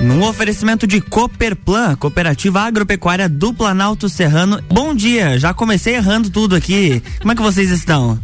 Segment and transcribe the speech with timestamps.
[0.00, 4.62] num oferecimento de Cooperplan, Cooperativa Agropecuária do Planalto Serrano.
[4.68, 7.02] Bom dia, já comecei errando tudo aqui.
[7.20, 8.18] Como é que vocês estão?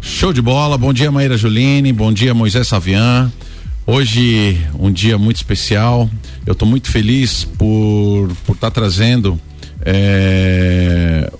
[0.00, 3.32] Show de bola, bom dia Maíra Juline, bom dia Moisés Savian.
[3.86, 6.08] Hoje um dia muito especial.
[6.46, 9.40] Eu estou muito feliz por por estar tá trazendo
[9.84, 11.30] é,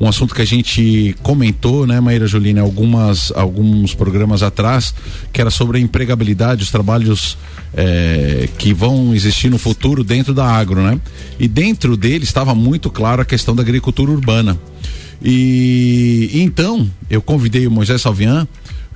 [0.00, 4.94] um assunto que a gente comentou, né, Maíra Juline, algumas alguns programas atrás,
[5.32, 7.38] que era sobre a empregabilidade, os trabalhos
[7.72, 11.00] é, que vão existir no futuro dentro da agro, né?
[11.38, 14.58] E dentro dele estava muito claro a questão da agricultura urbana.
[15.22, 18.46] E então eu convidei o Moisés Salvian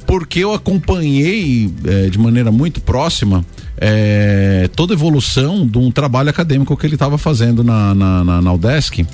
[0.07, 3.45] porque eu acompanhei é, de maneira muito próxima
[3.77, 8.43] é, toda a evolução de um trabalho acadêmico que ele estava fazendo na, na, na,
[8.43, 9.07] na UDESC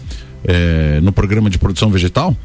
[0.45, 2.37] é, no programa de produção vegetal,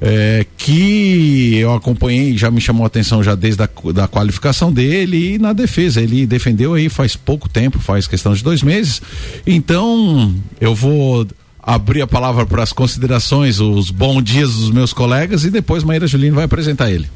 [0.00, 5.34] é, que eu acompanhei, já me chamou a atenção já desde a da qualificação dele
[5.34, 6.00] e na defesa.
[6.00, 9.02] Ele defendeu aí faz pouco tempo, faz questão de dois meses.
[9.46, 11.26] Então, eu vou
[11.62, 16.06] abrir a palavra para as considerações, os bons dias dos meus colegas e depois Maíra
[16.06, 17.06] Julino vai apresentar ele.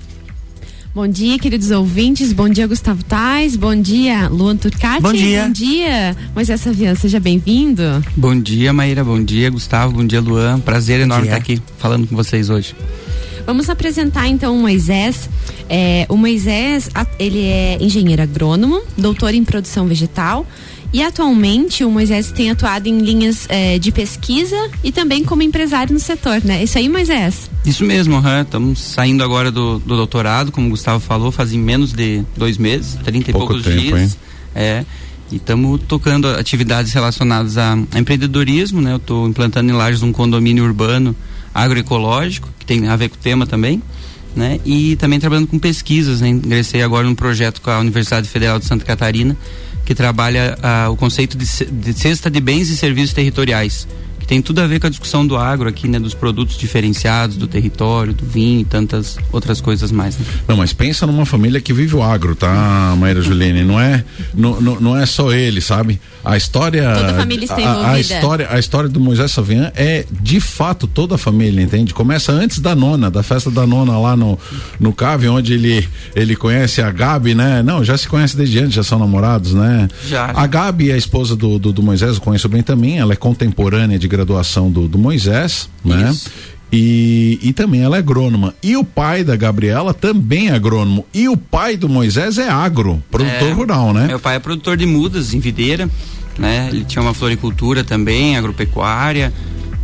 [0.95, 2.33] Bom dia, queridos ouvintes.
[2.33, 3.57] Bom dia, Gustavo Tais.
[3.57, 5.03] Bom dia, Luan Turcati.
[5.03, 5.43] Bom dia.
[5.43, 6.95] Bom dia, Moisés Savian.
[6.95, 7.83] Seja bem-vindo.
[8.17, 9.03] Bom dia, Maíra.
[9.03, 9.95] Bom dia, Gustavo.
[9.95, 10.61] Bom dia, Luan.
[10.61, 11.37] Prazer Bom enorme dia.
[11.37, 12.77] estar aqui falando com vocês hoje.
[13.45, 15.29] Vamos apresentar então o Moisés.
[15.69, 20.47] É, o Moisés, ele é engenheiro agrônomo, doutor em produção vegetal
[20.95, 25.93] e atualmente o Moisés tem atuado em linhas é, de pesquisa e também como empresário
[25.93, 26.63] no setor, né?
[26.63, 27.51] Isso aí, Moisés?
[27.67, 32.23] Isso mesmo, estamos saindo agora do, do, doutorado, como o Gustavo falou, fazem menos de
[32.37, 34.01] dois meses, 30 e Pouco poucos tempo, dias.
[34.03, 34.13] Hein?
[34.55, 34.85] É.
[35.33, 38.93] E estamos tocando atividades relacionadas a, a empreendedorismo, né?
[38.93, 41.17] Eu estou implantando em Lages um condomínio urbano
[41.53, 43.83] agroecológico, que tem a ver com o tema também.
[44.37, 44.61] Né?
[44.65, 46.29] E também trabalhando com pesquisas, né?
[46.29, 49.37] Ingressei agora num projeto com a Universidade Federal de Santa Catarina,
[49.85, 53.87] que trabalha uh, o conceito de, de cesta de bens e serviços territoriais
[54.25, 56.01] que tem tudo a ver com a discussão do agro aqui, né?
[56.01, 60.19] Dos produtos diferenciados, do território, do vinho e tantas outras coisas mais.
[60.19, 60.25] Né?
[60.49, 63.63] Não, mas pensa numa família que vive o agro, tá, Maíra Juline?
[63.63, 64.03] Não é,
[64.33, 66.01] não, não, não é só ele, sabe?
[66.25, 66.91] A história.
[66.95, 67.87] Toda a família está envolvida.
[67.87, 71.93] A, a, história, a história do Moisés Savian é de fato toda a família, entende?
[71.93, 74.39] Começa antes da nona, da festa da nona lá no,
[74.81, 75.87] no Cave, onde ele,
[76.17, 77.63] ele conhece a Gabi, né?
[77.63, 79.87] Não, já se conhece desde antes, já são namorados, né?
[80.09, 80.33] Já.
[80.35, 83.99] A Gabi, a esposa do, do, do Moisés, eu conheço bem também, ela é contemporânea
[83.99, 86.11] de graduação do, do Moisés, né?
[86.11, 86.31] Isso.
[86.73, 88.55] E, e também ela é agrônoma.
[88.63, 91.07] E o pai da Gabriela também é agrônomo.
[91.15, 94.09] E o pai do Moisés é agro, produtor é, rural, né?
[94.09, 95.89] Meu pai é produtor de mudas em videira,
[96.37, 96.69] né?
[96.73, 99.33] Ele tinha uma floricultura também, agropecuária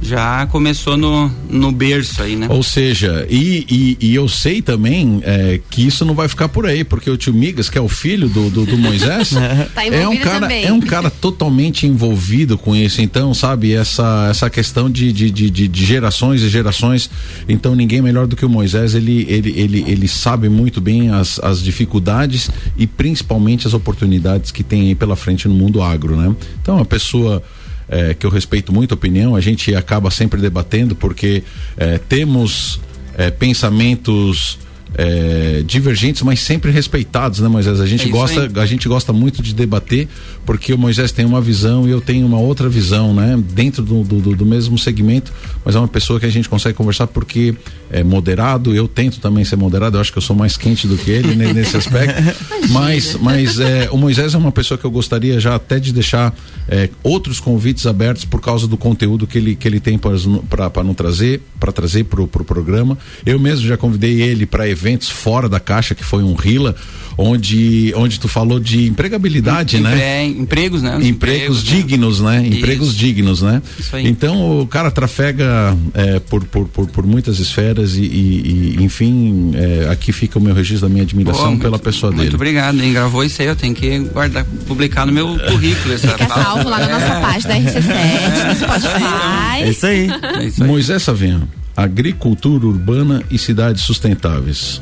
[0.02, 2.46] já começou no, no berço aí, né?
[2.48, 3.66] Ou seja, e,
[4.00, 7.16] e, e eu sei também é, que isso não vai ficar por aí, porque o
[7.16, 9.30] tio Migas, que é o filho do, do, do Moisés,
[9.74, 10.64] tá é um cara também.
[10.64, 13.02] é um cara totalmente envolvido com isso.
[13.02, 17.10] Então, sabe, essa, essa questão de, de, de, de, gerações e gerações.
[17.48, 21.38] Então, ninguém melhor do que o Moisés, ele, ele, ele, ele sabe muito bem as,
[21.40, 26.34] as dificuldades e principalmente as oportunidades que tem aí pela frente no mundo agro, né?
[26.62, 27.42] Então, a pessoa
[27.90, 31.42] é, que eu respeito muito a opinião, a gente acaba sempre debatendo porque
[31.76, 32.80] é, temos
[33.18, 34.58] é, pensamentos
[34.94, 37.80] é, divergentes, mas sempre respeitados, né, Moisés?
[37.80, 40.08] A gente é gosta, a gente gosta muito de debater,
[40.44, 43.40] porque o Moisés tem uma visão e eu tenho uma outra visão, né?
[43.52, 45.32] Dentro do, do, do mesmo segmento,
[45.64, 47.54] mas é uma pessoa que a gente consegue conversar porque
[47.90, 48.74] é moderado.
[48.74, 49.96] Eu tento também ser moderado.
[49.96, 52.22] Eu acho que eu sou mais quente do que ele né, nesse aspecto.
[52.70, 56.34] mas, mas é, o Moisés é uma pessoa que eu gostaria já até de deixar
[56.68, 60.94] é, outros convites abertos por causa do conteúdo que ele que ele tem para não
[60.94, 62.96] trazer, para trazer para o pro programa.
[63.26, 66.74] Eu mesmo já convidei ele para eventos fora da caixa, que foi um Rila,
[67.20, 70.24] onde, onde tu falou de empregabilidade, Empre, né?
[70.26, 70.96] Empregos, né?
[70.96, 71.70] Os empregos, empregos né?
[71.70, 72.40] dignos, né?
[72.40, 72.48] né?
[72.48, 73.62] Empregos dignos, né?
[74.04, 79.52] Então o cara trafega é, por, por, por, por, muitas esferas e, e, e enfim,
[79.54, 82.30] é, aqui fica o meu registro da minha admiração pela pessoa muito dele.
[82.30, 82.92] Muito obrigado, hein?
[82.92, 85.94] Gravou isso aí, eu tenho que guardar, publicar no meu currículo.
[85.94, 87.20] Essa Fica salvo lá na nossa é.
[87.20, 89.62] página da RC7, no Spotify.
[89.62, 90.08] É isso aí.
[90.38, 90.68] É isso aí.
[90.68, 94.80] Moisés Savinho, agricultura urbana e cidades sustentáveis.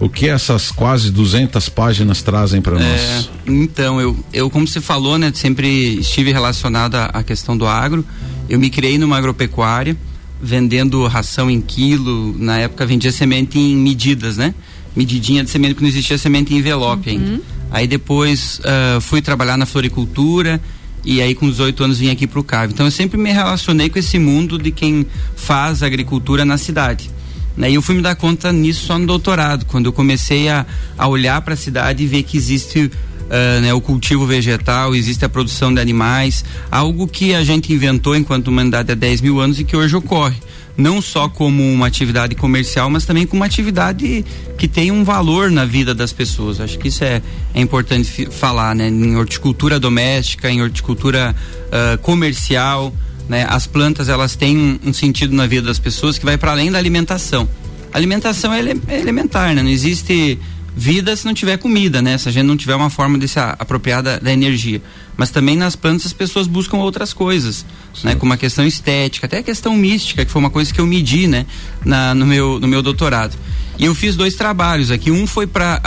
[0.00, 2.84] O que essas quase 200 páginas trazem para nós?
[2.84, 7.66] É, então, eu, eu, como você falou, né, sempre estive relacionado à, à questão do
[7.66, 8.04] agro.
[8.48, 9.94] Eu me criei numa agropecuária,
[10.40, 12.34] vendendo ração em quilo.
[12.38, 14.54] Na época vendia semente em medidas, né?
[14.96, 17.16] Medidinha de semente, porque não existia semente em envelope uhum.
[17.16, 17.42] ainda.
[17.70, 20.60] Aí depois uh, fui trabalhar na floricultura
[21.04, 22.72] e aí com 18 anos vim aqui para o CAV.
[22.72, 25.06] Então eu sempre me relacionei com esse mundo de quem
[25.36, 27.10] faz agricultura na cidade.
[27.56, 27.70] Né?
[27.70, 30.64] E eu fui me dar conta nisso só no doutorado, quando eu comecei a,
[30.96, 32.90] a olhar para a cidade e ver que existe
[33.30, 38.16] uh, né, o cultivo vegetal, existe a produção de animais, algo que a gente inventou
[38.16, 40.36] enquanto humanidade há 10 mil anos e que hoje ocorre.
[40.76, 44.24] Não só como uma atividade comercial, mas também como uma atividade
[44.56, 46.58] que tem um valor na vida das pessoas.
[46.58, 47.20] Acho que isso é,
[47.52, 48.88] é importante falar, né?
[48.88, 51.36] Em horticultura doméstica, em horticultura
[51.66, 52.94] uh, comercial,
[53.30, 53.46] né?
[53.48, 56.78] As plantas elas têm um, sentido na vida das pessoas que vai para além da
[56.78, 57.48] alimentação.
[57.92, 59.62] A alimentação é, ele, é elementar, né?
[59.62, 60.36] Não existe
[60.76, 62.18] vida se não tiver comida, né?
[62.18, 64.82] Se a gente não tiver uma forma de se apropriar da, da energia.
[65.16, 68.08] Mas também nas plantas as pessoas buscam outras coisas, Sim.
[68.08, 68.14] né?
[68.16, 71.28] Como a questão estética, até a questão mística, que foi uma coisa que eu medi,
[71.28, 71.46] né?
[71.84, 73.36] Na, no, meu, no meu doutorado.
[73.78, 75.08] E eu fiz dois trabalhos aqui.
[75.08, 75.80] Um foi para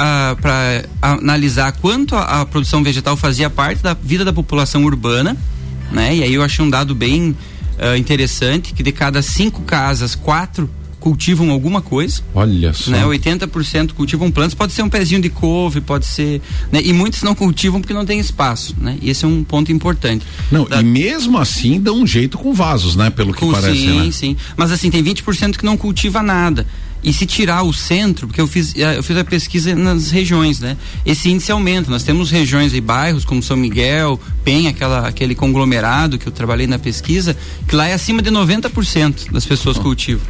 [1.01, 5.35] analisar quanto a, a, produção vegetal fazia parte da vida da população urbana,
[5.91, 6.15] né?
[6.15, 7.35] E aí eu achei um dado bem
[7.77, 10.69] uh, interessante, que de cada cinco casas, quatro
[11.03, 12.21] cultivam alguma coisa.
[12.33, 12.89] Olha só.
[12.89, 13.03] Né?
[13.03, 16.41] 80% cultivam plantas, pode ser um pezinho de couve, pode ser.
[16.71, 16.79] Né?
[16.81, 18.73] E muitos não cultivam porque não tem espaço.
[18.79, 18.97] Né?
[19.01, 20.25] E esse é um ponto importante.
[20.49, 20.79] Não, da...
[20.79, 23.09] e mesmo assim dá um jeito com vasos, né?
[23.09, 23.81] Pelo que com, parece.
[23.81, 24.11] Sim, né?
[24.11, 24.37] sim.
[24.55, 26.65] Mas assim, tem 20% que não cultiva nada.
[27.03, 30.59] E se tirar o centro, porque eu fiz, eh, eu fiz a pesquisa nas regiões,
[30.59, 30.77] né?
[31.05, 31.91] Esse índice aumenta.
[31.91, 36.65] Nós temos regiões e bairros como São Miguel, Penha, aquela, aquele conglomerado que eu trabalhei
[36.65, 37.35] na pesquisa,
[37.67, 39.81] que lá é acima de 90% das pessoas oh.
[39.81, 40.25] cultivam.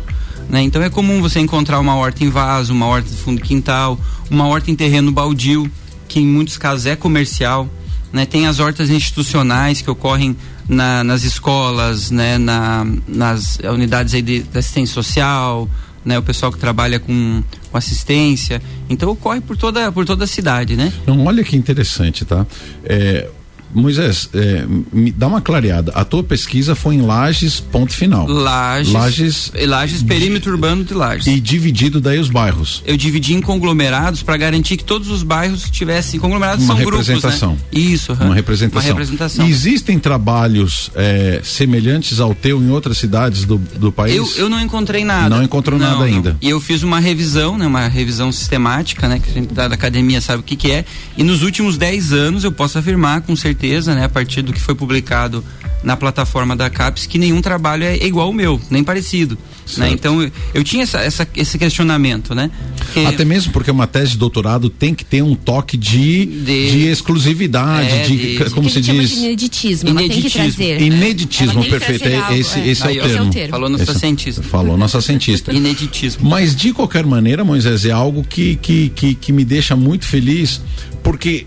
[0.50, 0.64] Né?
[0.64, 4.00] Então é comum você encontrar uma horta em vaso, uma horta de fundo quintal,
[4.30, 5.70] uma horta em terreno baldio,
[6.08, 7.70] que em muitos casos é comercial.
[8.12, 8.26] Né?
[8.26, 10.36] Tem as hortas institucionais que ocorrem
[10.68, 12.38] na, nas escolas, né?
[12.38, 15.70] Na, nas unidades aí de, de assistência social,
[16.06, 16.18] né?
[16.18, 18.62] O pessoal que trabalha com, com, assistência.
[18.90, 20.92] Então ocorre por toda, por toda a cidade, né?
[21.06, 22.46] Não, olha que interessante, tá?
[22.84, 23.30] É,
[23.74, 25.92] Moisés, é, me dá uma clareada.
[25.96, 28.28] A tua pesquisa foi em Lages, ponto final.
[28.28, 28.94] Lages.
[28.94, 31.28] Lages, Lages perímetro urbano de Lages.
[31.28, 32.84] E dividido daí os bairros.
[32.86, 37.50] Eu dividi em conglomerados para garantir que todos os bairros tivessem conglomerados uma são representação.
[37.56, 37.94] grupos, né?
[37.94, 38.82] Isso, uma representação.
[38.82, 39.48] Uma representação.
[39.48, 44.16] Existem trabalhos é, semelhantes ao teu em outras cidades do, do país?
[44.16, 45.36] Eu, eu não encontrei nada.
[45.36, 46.06] Não encontrou não, nada não.
[46.06, 46.38] ainda.
[46.42, 50.22] E eu fiz uma revisão, né, uma revisão sistemática, né, que a gente da academia
[50.22, 50.86] sabe o que que é.
[51.18, 54.52] E nos últimos 10 anos eu posso afirmar com certeza certeza, né, a partir do
[54.52, 55.44] que foi publicado
[55.82, 59.38] na plataforma da CAPES, que nenhum trabalho é igual ao meu, nem parecido.
[59.78, 59.90] Né?
[59.92, 62.52] Então eu tinha essa, essa, esse questionamento, né?
[62.94, 63.06] Que...
[63.06, 66.72] Até mesmo porque uma tese de doutorado tem que ter um toque de, de...
[66.72, 69.10] de exclusividade, é, de, de, como se diz?
[69.10, 70.64] De ineditismo, ineditismo.
[70.80, 72.08] Ineditismo, perfeito.
[72.08, 72.68] É, esse, é.
[72.68, 73.32] esse, é, o termo.
[73.32, 73.52] termo.
[73.52, 74.44] Falou nossa esse, cientista.
[74.44, 75.54] Falou nossa cientista.
[75.54, 76.30] ineditismo.
[76.30, 80.62] Mas de qualquer maneira, Moisés, é algo que, que, que, que me deixa muito feliz,
[81.02, 81.46] porque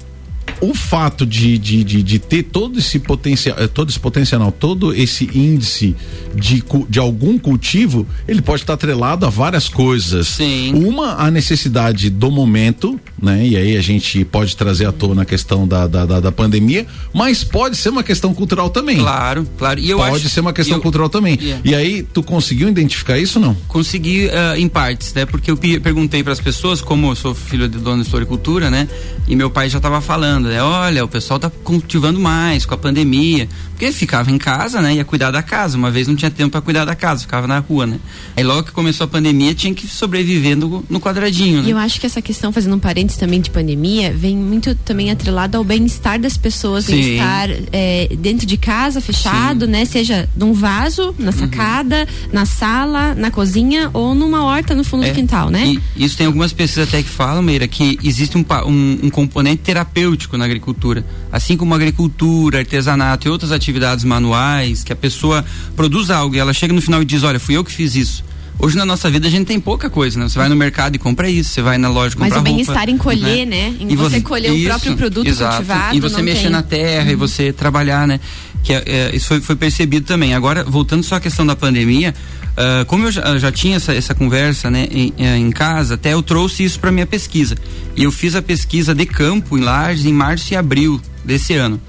[0.60, 4.94] o fato de, de, de, de, ter todo esse potencial, eh, todo esse potencial, todo
[4.94, 5.94] esse índice
[6.34, 10.28] de, de algum cultivo, ele pode estar atrelado a várias coisas.
[10.28, 10.72] Sim.
[10.74, 13.46] Uma, a necessidade do momento, né?
[13.46, 16.86] E aí a gente pode trazer à tona a questão da, da, da, da pandemia,
[17.12, 18.98] mas pode ser uma questão cultural também.
[18.98, 19.80] Claro, claro.
[19.80, 21.38] E eu pode acho, ser uma questão eu, cultural também.
[21.40, 21.62] Yeah.
[21.64, 23.54] E aí, tu conseguiu identificar isso não?
[23.68, 25.26] Consegui uh, em partes, né?
[25.26, 28.88] Porque eu perguntei para as pessoas, como eu sou filho de dono de floricultura, né?
[29.28, 30.62] E meu pai já estava falando, né?
[30.62, 33.48] Olha, o pessoal tá cultivando mais com a pandemia.
[33.76, 34.94] Porque ficava em casa, né?
[34.94, 35.76] Ia cuidar da casa.
[35.76, 37.98] Uma vez não tinha tempo para cuidar da casa, ficava na rua, né?
[38.34, 41.68] Aí logo que começou a pandemia, tinha que sobreviver no, no quadradinho, né?
[41.68, 45.10] E eu acho que essa questão, fazendo um parênteses também de pandemia, vem muito também
[45.10, 49.72] atrelado ao bem-estar das pessoas, bem-estar é, dentro de casa, fechado, Sim.
[49.72, 49.84] né?
[49.84, 51.32] Seja num vaso, na uhum.
[51.32, 52.28] sacada, uhum.
[52.32, 55.76] na sala, na cozinha ou numa horta no fundo é, do quintal, né?
[55.96, 60.35] isso tem algumas pesquisas até que falam, Meira, que existe um, um, um componente terapêutico
[60.36, 61.04] na agricultura.
[61.30, 66.52] Assim como agricultura, artesanato e outras atividades manuais, que a pessoa produz algo e ela
[66.52, 68.24] chega no final e diz, olha, fui eu que fiz isso.
[68.58, 70.28] Hoje na nossa vida a gente tem pouca coisa, né?
[70.28, 72.88] Você vai no mercado e compra isso, você vai na loja comprar Mas o bem-estar
[72.88, 73.68] em colher, né?
[73.70, 73.76] né?
[73.80, 75.56] Em e você, colher isso, o próprio produto exato.
[75.56, 75.96] cultivado.
[75.96, 76.50] E você mexer tem.
[76.50, 77.12] na terra uhum.
[77.12, 78.18] e você trabalhar, né?
[78.62, 80.34] Que é, é, isso foi, foi, percebido também.
[80.34, 82.14] Agora, voltando só à questão da pandemia,
[82.56, 86.12] uh, como eu já, já, tinha essa, essa conversa né, em, eh, em, casa, até
[86.12, 87.56] eu trouxe isso para minha pesquisa.
[87.94, 91.80] E eu fiz a pesquisa de campo em Lages em março e abril desse ano.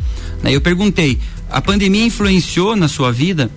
[0.43, 1.19] Aí eu perguntei,
[1.49, 3.49] a pandemia influenciou na sua vida?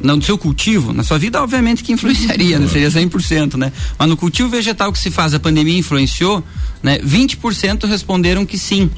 [0.00, 2.68] no seu cultivo, na sua vida, obviamente que influenciaria, né?
[2.68, 3.72] seria 100%, né?
[3.98, 6.42] Mas no cultivo vegetal que se faz, a pandemia influenciou,
[6.80, 6.98] né?
[7.00, 8.88] 20% responderam que sim.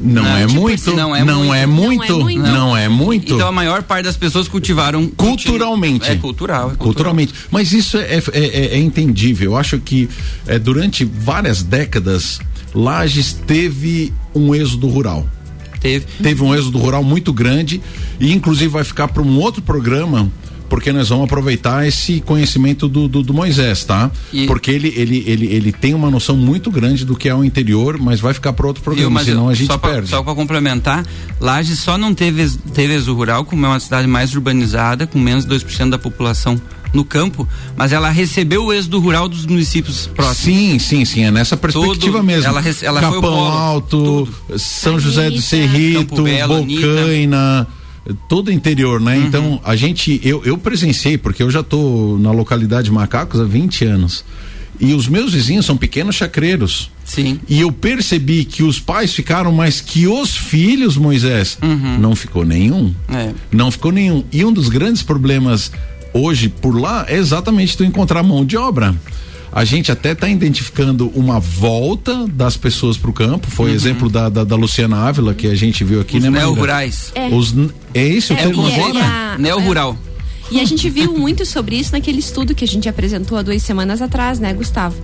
[0.00, 2.42] Não, não, é tipo muito, assim, não, é, não, muito, é muito, não é muito,
[2.42, 3.34] não é muito.
[3.34, 6.08] Então a maior parte das pessoas cultivaram culturalmente.
[6.08, 6.78] É cultural, é cultural.
[6.78, 7.34] culturalmente.
[7.50, 9.52] Mas isso é, é, é, é entendível.
[9.52, 10.08] Eu acho que
[10.46, 12.38] é, durante várias décadas
[12.74, 15.26] Lages teve um êxodo rural.
[15.80, 16.06] Teve.
[16.22, 17.80] Teve um êxodo rural muito grande
[18.18, 20.30] e inclusive vai ficar para um outro programa
[20.68, 24.10] porque nós vamos aproveitar esse conhecimento do, do, do Moisés, tá?
[24.32, 24.46] E...
[24.46, 27.98] Porque ele, ele, ele, ele tem uma noção muito grande do que é o interior,
[27.98, 30.08] mas vai ficar para outro programa, senão a gente só pra, perde.
[30.08, 31.04] Só para complementar,
[31.40, 35.44] Laje só não teve, teve exo rural, como é uma cidade mais urbanizada, com menos
[35.44, 36.60] de 2% da população
[36.92, 37.46] no campo,
[37.76, 40.38] mas ela recebeu o êxodo rural dos municípios próximos.
[40.38, 42.48] Sim, sim, sim, é nessa perspectiva Todo, mesmo.
[42.48, 44.58] Ela, ela Capão polo, Alto, tudo.
[44.58, 47.66] São José do Cerrito, Belo, Bocaina,
[48.28, 49.16] todo o interior, né?
[49.16, 49.26] Uhum.
[49.26, 53.84] Então, a gente, eu, eu presenciei, porque eu já tô na localidade Macacos há 20
[53.84, 54.24] anos.
[54.80, 56.90] E os meus vizinhos são pequenos chacreiros.
[57.04, 57.40] Sim.
[57.48, 61.98] E eu percebi que os pais ficaram, mas que os filhos, Moisés, uhum.
[61.98, 62.94] não ficou nenhum.
[63.08, 63.32] É.
[63.50, 64.24] Não ficou nenhum.
[64.30, 65.72] E um dos grandes problemas
[66.12, 68.94] hoje por lá é exatamente tu encontrar mão de obra.
[69.50, 73.50] A gente até está identificando uma volta das pessoas para o campo.
[73.50, 73.76] Foi uhum.
[73.76, 77.12] exemplo da, da, da, Luciana Ávila que a gente viu aqui, Os né, Neo-rurais.
[77.14, 77.28] É.
[77.28, 77.54] Os,
[77.94, 79.34] é esse o é, termo agora?
[79.34, 79.96] É, Neo-rural.
[80.50, 83.62] E a gente viu muito sobre isso naquele estudo que a gente apresentou há duas
[83.62, 84.96] semanas atrás, né, Gustavo?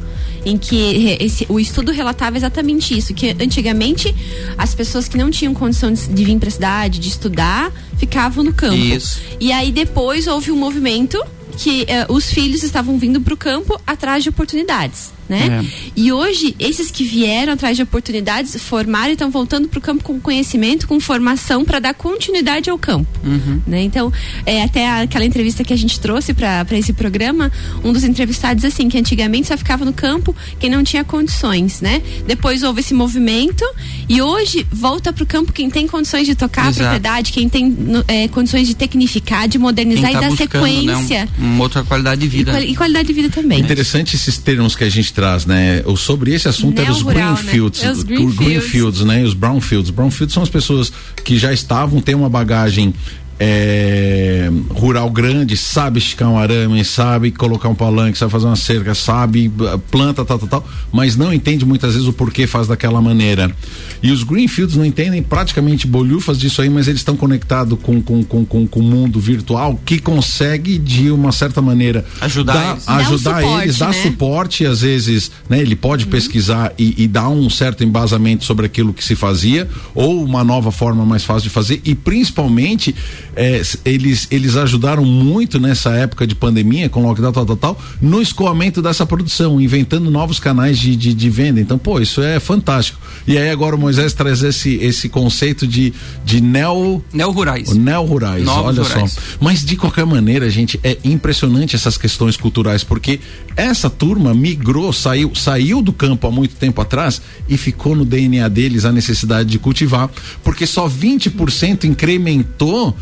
[0.45, 4.15] Em que esse, o estudo relatava exatamente isso, que antigamente
[4.57, 8.43] as pessoas que não tinham condição de, de vir para a cidade, de estudar, ficavam
[8.43, 8.75] no campo.
[8.75, 9.21] Isso.
[9.39, 11.23] E aí depois houve um movimento
[11.57, 15.63] que uh, os filhos estavam vindo para o campo atrás de oportunidades né?
[15.65, 15.91] É.
[15.97, 20.05] E hoje, esses que vieram atrás de oportunidades, formaram e estão voltando para o campo
[20.05, 23.09] com conhecimento, com formação para dar continuidade ao campo.
[23.25, 23.61] Uhum.
[23.67, 23.83] Né?
[23.83, 24.13] Então,
[24.45, 27.51] é, até aquela entrevista que a gente trouxe para esse programa,
[27.83, 32.03] um dos entrevistados assim, que antigamente só ficava no campo quem não tinha condições, né?
[32.27, 33.65] Depois houve esse movimento
[34.09, 36.83] e hoje volta para o campo quem tem condições de tocar Exato.
[36.83, 37.77] a propriedade, quem tem
[38.09, 41.25] é, condições de tecnificar, de modernizar tá e dar buscando, sequência.
[41.25, 41.31] Né?
[41.41, 42.51] Um, uma outra qualidade de vida.
[42.51, 43.61] E, quali e qualidade de vida também.
[43.61, 45.83] Interessante esses termos que a gente traz, né?
[45.87, 47.91] O, sobre esse assunto é os Greenfields, né?
[47.93, 49.23] os Greenfields, né?
[49.23, 49.91] E os Brownfields.
[49.91, 50.93] Brownfields são as pessoas
[51.25, 52.93] que já estavam, têm uma bagagem
[53.39, 58.95] é, rural grande, sabe esticar um arame, sabe colocar um palanque, sabe fazer uma cerca,
[58.95, 59.51] sabe
[59.91, 63.55] planta, tal, tal, tal, mas não entende muitas vezes o porquê faz daquela maneira.
[64.03, 68.23] E os Greenfields não entendem praticamente bolhufas disso aí, mas eles estão conectados com, com,
[68.23, 72.89] com, com, com o mundo virtual que consegue, de uma certa maneira, ajudar dar, eles,
[72.89, 74.03] ajudar um suporte, eles, dar né?
[74.03, 75.61] suporte, às vezes, né?
[75.61, 76.11] Ele pode uhum.
[76.11, 80.71] pesquisar e, e dar um certo embasamento sobre aquilo que se fazia, ou uma nova
[80.71, 82.95] forma mais fácil de fazer, e principalmente
[83.37, 88.21] é, eles, eles ajudaram muito nessa época de pandemia, com lockdown, tal, tal, tal, no
[88.21, 91.61] escoamento dessa produção, inventando novos canais de, de, de venda.
[91.61, 92.99] Então, pô, isso é fantástico.
[93.27, 95.93] E aí agora o Moisés traz esse, esse conceito de,
[96.25, 97.03] de neo...
[97.13, 97.73] Neo-rurais.
[97.75, 99.13] Neo-rurais, olha rurais.
[99.13, 99.21] só.
[99.41, 103.21] Mas de qualquer maneira, gente, é impressionante essas questões culturais, porque
[103.57, 108.49] essa turma migrou, saiu, saiu do campo há muito tempo atrás e ficou no DNA
[108.49, 110.11] deles a necessidade de cultivar,
[110.43, 112.97] porque só 20% incrementou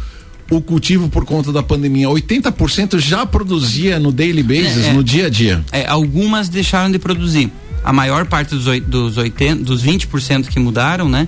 [0.50, 2.08] o cultivo por conta da pandemia.
[2.08, 5.64] 80% já produzia no daily basis, é, é, no dia a dia.
[5.72, 7.50] É, algumas deixaram de produzir.
[7.84, 11.26] A maior parte dos, dos, 80, dos 20% que mudaram, né?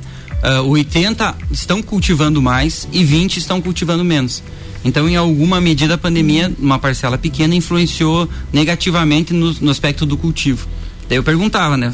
[0.63, 4.43] Uh, 80 estão cultivando mais e 20 estão cultivando menos.
[4.85, 10.19] Então, em alguma medida, a pandemia, uma parcela pequena, influenciou negativamente no, no aspecto do
[10.19, 10.69] cultivo.
[11.09, 11.93] Daí eu perguntava, né?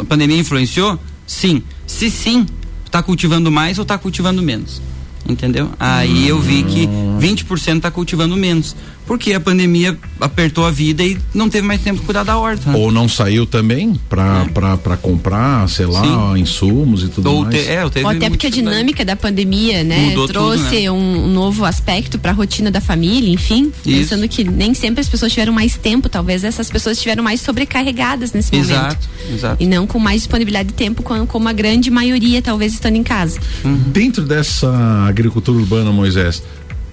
[0.00, 0.98] A pandemia influenciou?
[1.26, 1.62] Sim.
[1.86, 2.44] Se sim,
[2.84, 4.82] está cultivando mais ou está cultivando menos?
[5.28, 5.70] Entendeu?
[5.78, 6.86] Aí eu vi que
[7.20, 8.76] 20% está cultivando menos
[9.06, 12.70] porque a pandemia apertou a vida e não teve mais tempo para cuidar da horta.
[12.70, 12.78] Né?
[12.78, 14.96] Ou não saiu também para é.
[14.96, 16.40] comprar, sei lá, Sim.
[16.40, 17.54] insumos e tudo ou mais.
[17.54, 20.90] Te, é, ou, ou até porque a dinâmica da pandemia, né, Mudou trouxe tudo, né?
[20.90, 23.98] Um, novo aspecto para a rotina da família, enfim, Isso.
[23.98, 28.32] pensando que nem sempre as pessoas tiveram mais tempo, talvez essas pessoas estiveram mais sobrecarregadas
[28.32, 29.08] nesse exato, momento.
[29.32, 29.62] Exato.
[29.62, 33.02] E não com mais disponibilidade de tempo como, como a grande maioria talvez estando em
[33.02, 33.38] casa.
[33.64, 33.76] Uhum.
[33.88, 34.70] Dentro dessa
[35.06, 36.42] agricultura urbana, Moisés,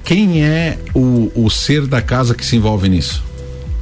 [0.04, 3.24] quem é o, o ser da casa que se envolve nisso?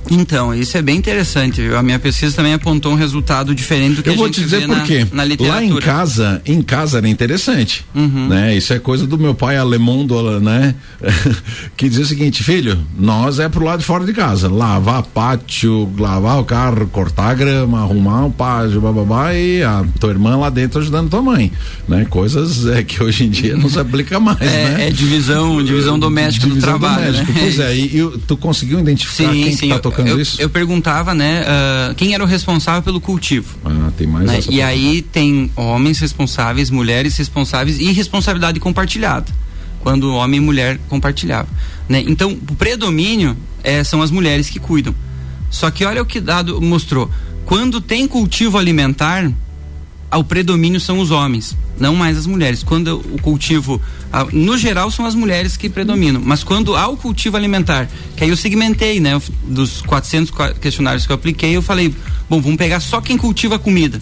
[0.10, 1.62] Então, isso é bem interessante.
[1.74, 4.66] A minha pesquisa também apontou um resultado diferente do que Eu a vou te dizer
[4.66, 5.06] por quê.
[5.12, 5.60] Na, literatura.
[5.60, 8.28] Lá em casa, em casa era interessante, uhum.
[8.28, 8.56] né?
[8.56, 10.76] Isso é coisa do meu pai alemão, do, né?
[11.78, 15.92] que dizia o seguinte, filho, nós é pro lado de fora de casa, lavar pátio,
[15.98, 20.80] lavar o carro, cortar grama, arrumar o pátio, bababá, e a tua irmã lá dentro
[20.80, 21.52] ajudando tua mãe,
[21.88, 22.06] né?
[22.10, 24.88] Coisas é, que hoje em dia não se aplica mais, é, né?
[24.88, 27.34] É divisão, divisão doméstica divisão do trabalho, doméstica.
[27.34, 27.40] né?
[27.40, 30.42] Pois é, e, e, tu conseguiu identificar sim, quem sim, tá tocando eu, isso?
[30.42, 33.58] Eu perguntava, né, uh, quem era o responsável pelo cultivo.
[33.66, 34.40] Ah, tem mais né?
[34.50, 39.32] E aí tem homens responsáveis, mulheres responsáveis e responsabilidade compartilhada.
[39.82, 41.52] Quando homem e mulher compartilhavam.
[41.88, 42.04] Né?
[42.06, 44.94] Então, o predomínio é, são as mulheres que cuidam.
[45.50, 47.10] Só que olha o que dado mostrou.
[47.46, 49.32] Quando tem cultivo alimentar,
[50.18, 52.64] o predomínio são os homens, não mais as mulheres.
[52.64, 53.80] Quando o cultivo,
[54.34, 58.30] no geral, são as mulheres que predominam, mas quando há o cultivo alimentar, que aí
[58.30, 61.94] eu segmentei, né, dos 400 questionários que eu apliquei, eu falei,
[62.30, 64.02] bom, vamos pegar só quem cultiva comida.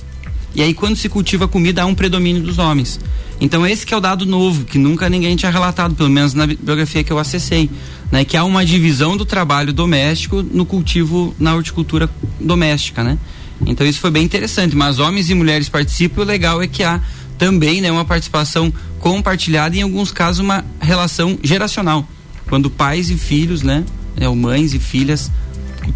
[0.55, 2.99] E aí, quando se cultiva comida, há um predomínio dos homens.
[3.39, 6.47] Então, esse que é o dado novo, que nunca ninguém tinha relatado, pelo menos na
[6.47, 7.69] bibliografia que eu acessei,
[8.11, 8.25] né?
[8.25, 12.09] Que há uma divisão do trabalho doméstico no cultivo, na horticultura
[12.39, 13.19] doméstica, né?
[13.65, 17.01] Então isso foi bem interessante, mas homens e mulheres participam, o legal é que há
[17.37, 22.07] também né, uma participação compartilhada e em alguns casos uma relação geracional,
[22.47, 23.83] quando pais e filhos, né,
[24.15, 25.31] né mães e filhas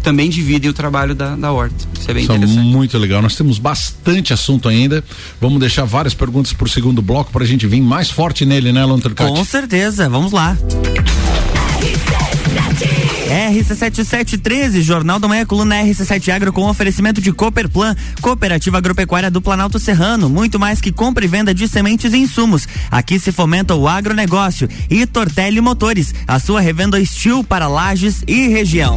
[0.02, 1.86] também dividem o trabalho da, da horta.
[1.98, 2.66] Isso é bem Isso é interessante.
[2.66, 3.20] muito legal.
[3.20, 5.04] Nós temos bastante assunto ainda.
[5.40, 8.72] Vamos deixar várias perguntas para o segundo bloco para a gente vir mais forte nele,
[8.72, 10.08] né, Lon Com certeza.
[10.08, 10.56] Vamos lá.
[13.32, 19.78] RC7713, Jornal da Manhã, coluna RC7 Agro com oferecimento de Cooperplan, Cooperativa Agropecuária do Planalto
[19.78, 22.68] Serrano, muito mais que compra e venda de sementes e insumos.
[22.90, 28.48] Aqui se fomenta o agronegócio e Tortelli Motores, a sua revenda Estil para lajes e
[28.48, 28.96] região.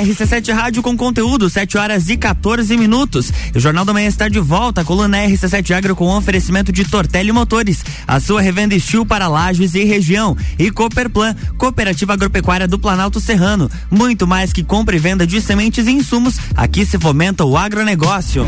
[0.00, 3.30] RC7 Rádio com conteúdo, 7 horas e 14 minutos.
[3.54, 4.84] O Jornal da Manhã está de volta.
[4.84, 9.84] Coluna RC7 Agro com oferecimento de Tortelli Motores, a sua revenda estilo para lajes e
[9.84, 10.36] região.
[10.58, 13.70] E Cooperplan, Cooperativa Agropecuária do Planalto Serrano.
[13.90, 18.46] Muito mais que compra e venda de sementes e insumos, aqui se fomenta o agronegócio.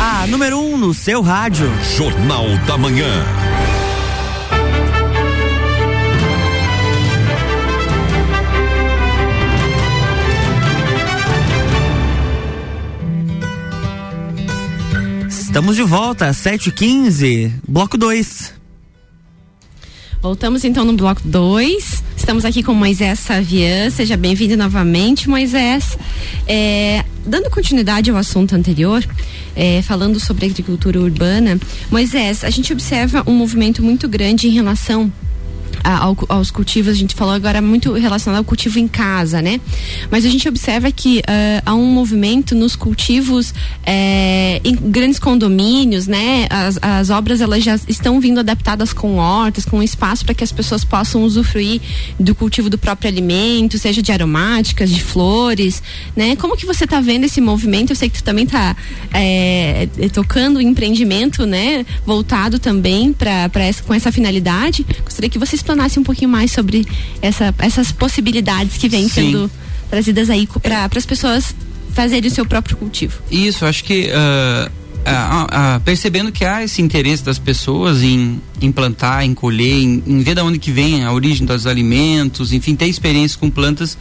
[0.00, 1.68] A número 1 um no seu rádio.
[1.96, 3.47] Jornal da Manhã.
[15.58, 18.54] Estamos de volta, 7h15, bloco 2.
[20.22, 22.04] Voltamos então no bloco 2.
[22.16, 23.90] Estamos aqui com Moisés Savian.
[23.90, 25.98] Seja bem-vindo novamente, Moisés.
[26.46, 29.04] É, dando continuidade ao assunto anterior,
[29.56, 31.58] é, falando sobre agricultura urbana,
[31.90, 35.12] Moisés, a gente observa um movimento muito grande em relação
[35.84, 39.60] ao, aos cultivos, a gente falou agora muito relacionado ao cultivo em casa, né?
[40.10, 46.06] Mas a gente observa que uh, há um movimento nos cultivos é, em grandes condomínios,
[46.06, 46.46] né?
[46.50, 50.52] As, as obras elas já estão vindo adaptadas com hortas, com espaço para que as
[50.52, 51.80] pessoas possam usufruir
[52.18, 55.82] do cultivo do próprio alimento, seja de aromáticas, de flores,
[56.16, 56.36] né?
[56.36, 57.90] Como que você está vendo esse movimento?
[57.90, 58.76] Eu sei que tu também está
[59.12, 61.84] é, tocando o empreendimento, né?
[62.04, 63.48] Voltado também para
[63.86, 64.86] com essa finalidade.
[65.04, 66.86] Gostaria que você explanasse um pouquinho mais sobre
[67.20, 69.50] essa, essas possibilidades que vêm sendo
[69.90, 71.54] trazidas aí para as pessoas
[71.92, 73.20] fazerem o seu próprio cultivo.
[73.30, 79.24] Isso, acho que uh, uh, uh, percebendo que há esse interesse das pessoas em implantar,
[79.24, 82.86] em colher, em, em ver de onde que vem a origem dos alimentos, enfim, ter
[82.86, 83.98] experiência com plantas,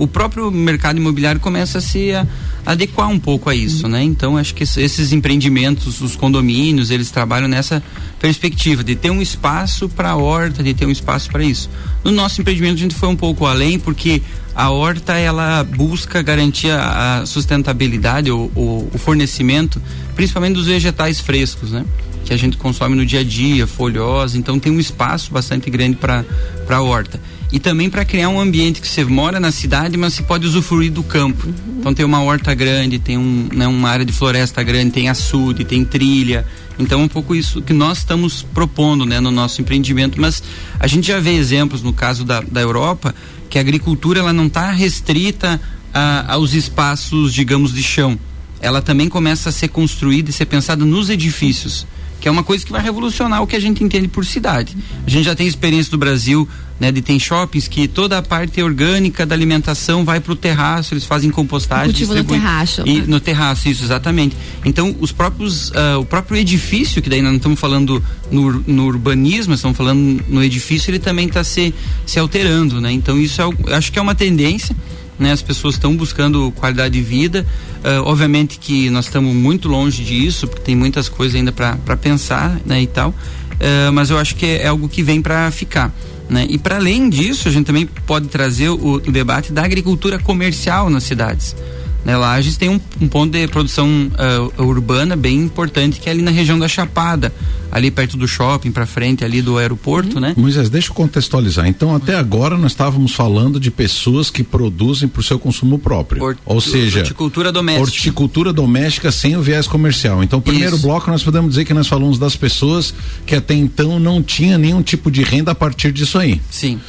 [0.00, 2.26] o próprio mercado imobiliário começa a se a,
[2.64, 4.02] adequar um pouco a isso, né?
[4.02, 7.82] Então acho que esses empreendimentos, os condomínios, eles trabalham nessa
[8.18, 11.68] perspectiva de ter um espaço para a horta, de ter um espaço para isso.
[12.02, 14.22] No nosso empreendimento a gente foi um pouco além porque
[14.54, 19.82] a horta ela busca garantir a sustentabilidade, o, o, o fornecimento,
[20.16, 21.84] principalmente dos vegetais frescos, né?
[22.24, 25.96] Que a gente consome no dia a dia, folhosa, então tem um espaço bastante grande
[25.96, 26.24] para
[26.70, 27.20] a horta
[27.52, 30.92] e também para criar um ambiente que você mora na cidade, mas você pode usufruir
[30.92, 31.46] do campo.
[31.46, 31.78] Uhum.
[31.78, 35.64] Então tem uma horta grande, tem um, né, uma área de floresta grande, tem açude,
[35.64, 36.46] tem trilha.
[36.78, 40.42] Então é um pouco isso que nós estamos propondo né, no nosso empreendimento, mas
[40.78, 43.14] a gente já vê exemplos no caso da, da Europa
[43.48, 45.60] que a agricultura ela não está restrita
[45.92, 48.18] a, aos espaços, digamos, de chão.
[48.60, 51.86] Ela também começa a ser construída e ser pensada nos edifícios
[52.20, 54.76] que é uma coisa que vai revolucionar o que a gente entende por cidade.
[55.06, 56.46] A gente já tem experiência do Brasil,
[56.80, 60.94] né, de tem shoppings que toda a parte orgânica da alimentação vai para o terraço,
[60.94, 62.82] eles fazem compostagem, cultivo no terraço.
[62.86, 64.34] E, no terraço, isso exatamente.
[64.64, 68.86] Então, os próprios uh, o próprio edifício, que daí nós não estamos falando no, no
[68.86, 71.74] urbanismo, estamos falando no edifício, ele também está se
[72.06, 72.90] se alterando, né?
[72.90, 74.74] Então, isso é, acho que é uma tendência
[75.20, 75.32] né?
[75.32, 77.46] As pessoas estão buscando qualidade de vida.
[77.84, 82.58] Uh, obviamente que nós estamos muito longe disso, porque tem muitas coisas ainda para pensar,
[82.64, 82.80] né?
[82.80, 83.10] E tal.
[83.10, 85.94] Uh, mas eu acho que é, é algo que vem para ficar.
[86.30, 86.46] Né?
[86.48, 90.88] E para além disso, a gente também pode trazer o, o debate da agricultura comercial
[90.88, 91.56] nas cidades.
[92.04, 94.10] Né, Lages tem um, um, ponto de produção
[94.58, 97.32] uh, urbana bem importante que é ali na região da Chapada,
[97.70, 100.20] ali perto do shopping, para frente ali do aeroporto, uhum.
[100.20, 100.34] né?
[100.36, 101.66] Moisés, deixa eu contextualizar.
[101.66, 106.22] Então, até agora nós estávamos falando de pessoas que produzem para o seu consumo próprio,
[106.22, 107.84] Hort ou seja, horticultura doméstica.
[107.84, 110.22] Horticultura doméstica sem o viés comercial.
[110.22, 110.86] Então, primeiro Isso.
[110.86, 112.94] bloco nós podemos dizer que nós falamos das pessoas
[113.26, 116.40] que até então não tinha nenhum tipo de renda a partir disso aí.
[116.50, 116.80] Sim.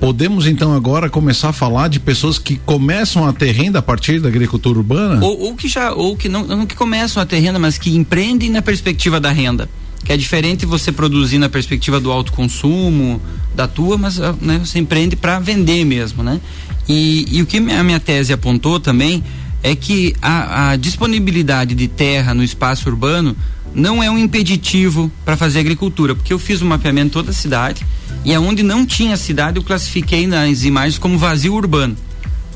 [0.00, 4.18] Podemos então agora começar a falar de pessoas que começam a ter renda a partir
[4.18, 5.22] da agricultura urbana?
[5.22, 7.94] Ou, ou que já, ou que não, não que começam a ter renda, mas que
[7.94, 9.68] empreendem na perspectiva da renda.
[10.02, 13.20] Que é diferente você produzir na perspectiva do alto consumo,
[13.54, 16.40] da tua, mas ah, né, você empreende para vender mesmo, né?
[16.88, 19.22] E, e o que a minha tese apontou também
[19.62, 23.36] é que a, a disponibilidade de terra no espaço urbano
[23.74, 27.86] não é um impeditivo para fazer agricultura, porque eu fiz um mapeamento toda a cidade
[28.24, 31.96] e aonde não tinha cidade eu classifiquei nas imagens como vazio urbano.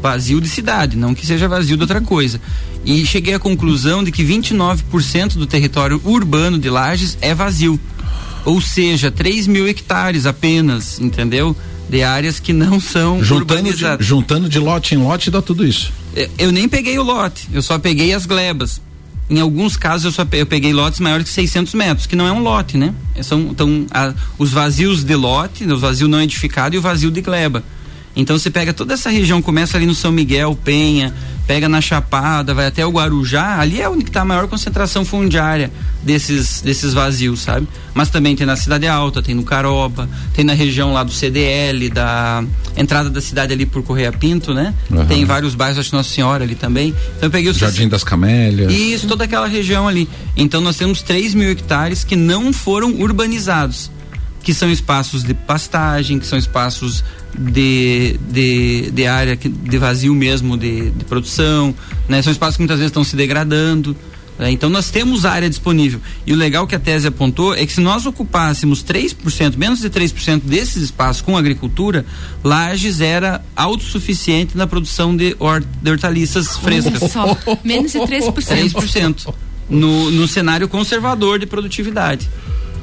[0.03, 2.41] Vazio de cidade, não que seja vazio de outra coisa.
[2.85, 7.81] E cheguei à conclusão de que 29% do território urbano de Lages é vazio.
[8.45, 11.57] Ou seja, 3 mil hectares apenas, entendeu?
[11.89, 13.99] De áreas que não são juntando urbanizadas.
[13.99, 15.91] De, juntando de lote em lote dá tudo isso.
[16.15, 18.83] Eu, eu nem peguei o lote, eu só peguei as glebas
[19.29, 22.33] em alguns casos eu só eu peguei lotes maiores que 600 metros, que não é
[22.33, 22.95] um lote, né?
[23.23, 27.21] São então a, os vazios de lote, o vazio não edificado e o vazio de
[27.21, 27.63] gleba.
[28.17, 31.15] Então você pega toda essa região, começa ali no São Miguel, Penha,
[31.47, 35.71] pega na Chapada, vai até o Guarujá, ali é onde está a maior concentração fundiária
[36.03, 37.69] desses, desses vazios, sabe?
[37.93, 41.91] Mas também tem na Cidade Alta, tem no Caroba, tem na região lá do CDL,
[41.91, 42.45] da
[42.77, 44.75] entrada da cidade ali por Correia Pinto, né?
[44.91, 45.07] Uhum.
[45.07, 46.89] Tem vários bairros, acho Nossa Senhora ali também.
[47.17, 48.73] Então eu peguei o Jardim das Camélias.
[48.73, 50.09] Isso, toda aquela região ali.
[50.37, 53.91] Então nós temos 3 mil hectares que não foram urbanizados
[54.45, 57.03] que são espaços de pastagem, que são espaços
[57.39, 61.75] de, de, de área de vazio mesmo de, de produção,
[62.09, 62.23] né?
[62.23, 63.97] São espaços que muitas vezes estão se degradando.
[64.39, 64.51] Né?
[64.51, 66.01] Então nós temos área disponível.
[66.27, 69.91] E o legal que a tese apontou é que se nós ocupássemos 3%, menos de
[69.91, 72.05] 3% desses espaços com agricultura,
[72.43, 77.11] Lages era autossuficiente na produção de, hort de hortaliças frescas.
[77.11, 78.33] Só, menos de 3%.
[78.33, 79.35] 3%.
[79.69, 82.29] No, no cenário conservador de produtividade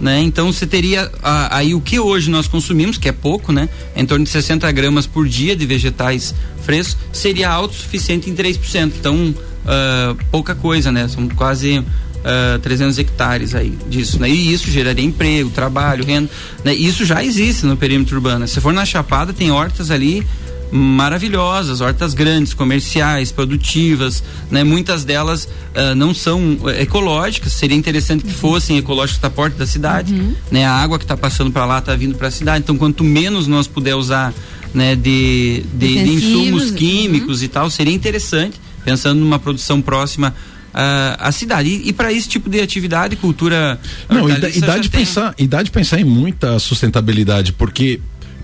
[0.01, 0.19] né?
[0.19, 3.69] Então você teria a, aí o que hoje nós consumimos, que é pouco, né?
[3.95, 6.33] Em torno de 60 gramas por dia de vegetais
[6.63, 8.91] frescos, seria autossuficiente em 3%.
[8.99, 11.07] Então, uh, pouca coisa, né?
[11.07, 11.85] São quase uh,
[12.25, 14.29] ah, 300 hectares aí disso, né?
[14.29, 16.29] E isso geraria emprego, trabalho, renda,
[16.63, 16.73] né?
[16.73, 18.47] Isso já existe no perímetro urbano.
[18.47, 20.25] Se for na Chapada, tem hortas ali
[20.71, 24.63] maravilhosas, hortas grandes, comerciais, produtivas, né?
[24.63, 29.67] Muitas delas uh, não são eh, ecológicas, seria interessante que fossem ecológicas da porta da
[29.67, 30.33] cidade, uhum.
[30.49, 30.65] né?
[30.65, 33.47] A água que está passando para lá está vindo para a cidade, então quanto menos
[33.47, 34.33] nós puder usar,
[34.73, 36.75] né, de, de, de insumos uhum.
[36.75, 37.45] químicos uhum.
[37.45, 40.33] e tal, seria interessante, pensando numa produção próxima
[40.71, 41.67] Uh, a cidade.
[41.67, 43.77] E, e para esse tipo de atividade, cultura.
[44.07, 47.99] Não, e, e dá de pensar, e dá de pensar em muita sustentabilidade, porque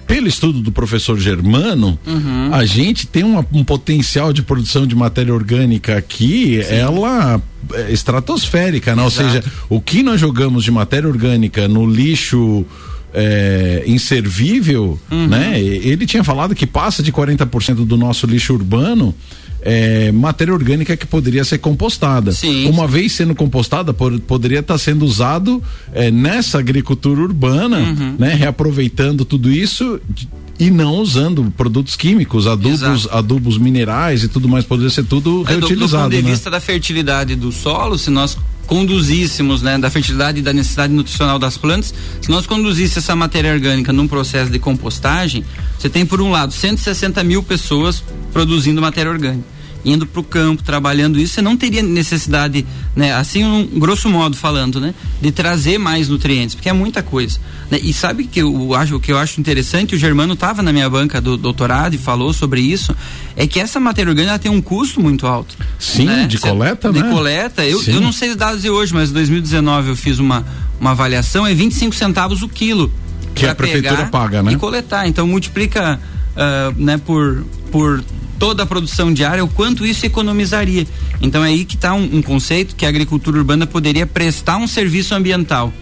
[0.07, 2.53] pelo estudo do professor Germano, uhum.
[2.53, 6.73] a gente tem uma, um potencial de produção de matéria orgânica aqui, Sim.
[6.73, 7.41] ela
[7.73, 9.03] é estratosférica, né?
[9.03, 12.65] ou seja, o que nós jogamos de matéria orgânica no lixo
[13.13, 15.27] é, inservível, uhum.
[15.27, 15.59] né?
[15.59, 19.13] Ele tinha falado que passa de 40% do nosso lixo urbano
[19.61, 22.31] é, matéria orgânica que poderia ser compostada.
[22.31, 25.61] Sim, Uma vez sendo compostada, por, poderia estar tá sendo usado
[25.93, 28.15] é, nessa agricultura urbana, uhum.
[28.17, 28.33] né?
[28.33, 29.99] Reaproveitando tudo isso
[30.59, 35.51] e não usando produtos químicos, adubos, adubos minerais e tudo mais, poderia ser tudo é,
[35.51, 35.75] reutilizado.
[35.75, 36.31] Do, do ponto de né?
[36.31, 41.39] vista da fertilidade do solo, se nós conduzíssemos, né, da fertilidade e da necessidade nutricional
[41.39, 45.45] das plantas, se nós conduzíssemos essa matéria orgânica num processo de compostagem,
[45.79, 49.56] você tem por um lado 160 mil pessoas produzindo matéria orgânica
[49.87, 54.35] indo para o campo, trabalhando isso, você não teria necessidade, né, assim, um, grosso modo
[54.35, 57.39] falando, né, de trazer mais nutrientes, porque é muita coisa.
[57.71, 57.79] Né?
[57.81, 60.89] E sabe que eu acho, o que eu acho interessante, o Germano estava na minha
[60.89, 62.95] banca do doutorado e falou sobre isso,
[63.35, 65.55] é que essa matéria orgânica tem um custo muito alto.
[65.79, 66.27] Sim, né?
[66.27, 67.07] de coleta, de né?
[67.07, 70.19] De coleta, eu, eu não sei os dados de hoje, mas em 2019 eu fiz
[70.19, 70.45] uma,
[70.79, 72.91] uma avaliação, é 25 centavos o quilo.
[73.33, 74.51] Que a prefeitura paga, né?
[74.51, 75.99] E coletar, então multiplica
[76.35, 78.03] uh, né, por, por
[78.39, 80.85] toda a produção diária, o quanto isso economizaria.
[81.21, 84.67] Então é aí que está um, um, conceito que a agricultura urbana poderia prestar um
[84.67, 85.73] serviço ambiental,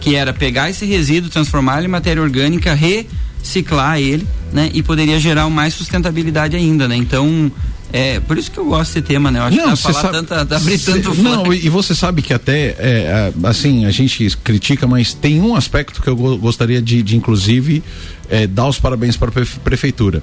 [0.00, 4.70] que era pegar esse resíduo, transformar ele em matéria orgânica, reciclar ele, né?
[4.74, 6.96] E poderia gerar mais sustentabilidade ainda, né?
[6.96, 7.50] Então,
[7.92, 9.38] é, por isso que eu gosto desse tema, né?
[9.38, 12.74] Eu acho não, que falar sabe, tanta, abrir tanto Não, e você sabe que até,
[12.78, 17.82] é, assim, a gente critica, mas tem um aspecto que eu gostaria de, de inclusive,
[18.30, 20.22] é, dar os parabéns para a prefeitura.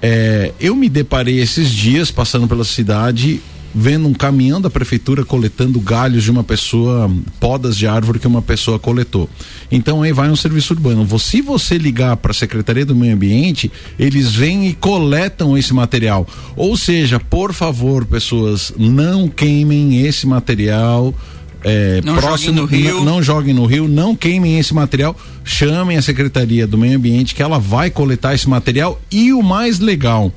[0.00, 3.40] É, eu me deparei esses dias passando pela cidade
[3.74, 8.42] vendo um caminhão da prefeitura coletando galhos de uma pessoa, podas de árvore que uma
[8.42, 9.28] pessoa coletou.
[9.70, 11.06] Então aí vai um serviço urbano.
[11.18, 16.26] Se você ligar para a Secretaria do Meio Ambiente, eles vêm e coletam esse material.
[16.56, 21.14] Ou seja, por favor, pessoas, não queimem esse material.
[21.64, 22.94] É, não próximo, joguem no rio.
[22.96, 27.34] Não, não joguem no rio, não queimem esse material, chamem a Secretaria do Meio Ambiente
[27.34, 30.32] que ela vai coletar esse material e o mais legal,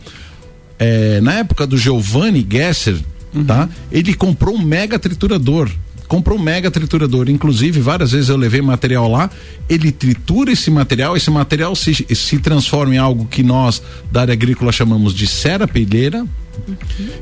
[0.79, 2.97] é, na época do Giovanni Gesser,
[3.33, 3.45] uhum.
[3.45, 3.69] tá?
[3.91, 5.69] Ele comprou um mega triturador
[6.11, 7.29] comprou um mega triturador.
[7.29, 9.29] Inclusive, várias vezes eu levei material lá,
[9.69, 14.33] ele tritura esse material, esse material se, se transforma em algo que nós, da área
[14.33, 16.27] agrícola, chamamos de serapilheira.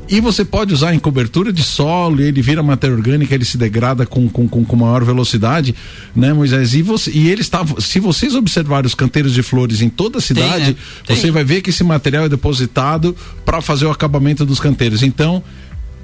[0.08, 4.04] E você pode usar em cobertura de solo, ele vira matéria orgânica, ele se degrada
[4.04, 5.72] com, com, com, com maior velocidade,
[6.14, 6.74] né, Moisés?
[6.74, 10.20] E, você, e ele está, se vocês observarem os canteiros de flores em toda a
[10.20, 10.74] cidade,
[11.06, 11.22] Tem, né?
[11.22, 15.00] você vai ver que esse material é depositado para fazer o acabamento dos canteiros.
[15.04, 15.44] Então,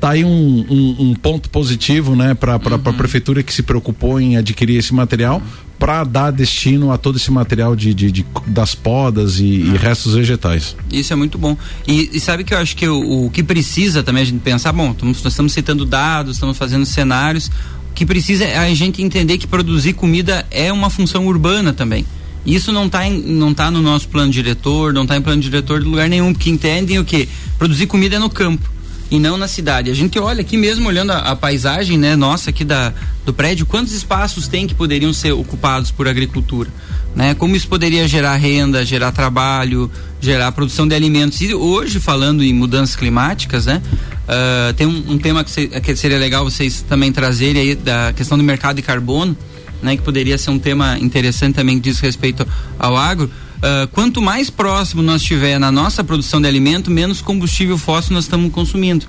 [0.00, 2.74] tá aí um, um, um ponto positivo, né, para uhum.
[2.84, 5.42] a prefeitura que se preocupou em adquirir esse material
[5.78, 10.14] para dar destino a todo esse material de, de, de das podas e, e, restos
[10.14, 10.76] vegetais.
[10.90, 11.56] Isso é muito bom.
[11.86, 14.72] E, e sabe que eu acho que o, o, que precisa também a gente pensar,
[14.72, 17.50] bom, nós estamos citando dados, estamos fazendo cenários,
[17.90, 22.06] o que precisa é a gente entender que produzir comida é uma função urbana também.
[22.44, 25.86] Isso não está não tá no nosso plano diretor, não está em plano diretor de
[25.86, 27.28] lugar nenhum, porque entendem o que?
[27.58, 28.75] Produzir comida é no campo
[29.10, 29.90] e não na cidade.
[29.90, 32.92] A gente olha aqui mesmo, olhando a, a, paisagem, né, nossa, aqui da,
[33.24, 36.70] do prédio, quantos espaços tem que poderiam ser ocupados por agricultura,
[37.14, 37.34] né?
[37.34, 39.90] Como isso poderia gerar renda, gerar trabalho,
[40.20, 41.40] gerar produção de alimentos.
[41.40, 43.80] E hoje, falando em mudanças climáticas, né?
[44.26, 48.12] Uh, tem um, um tema que, se, que, seria legal vocês também trazerem aí, da
[48.12, 49.36] questão do mercado de carbono,
[49.82, 49.96] né?
[49.96, 52.46] Que poderia ser um tema interessante também que diz respeito
[52.78, 57.78] ao agro Uh, quanto mais próximo nós estiver na nossa produção de alimento, menos combustível
[57.78, 59.06] fóssil nós estamos consumindo.